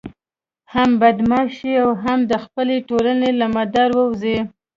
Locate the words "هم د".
2.03-2.33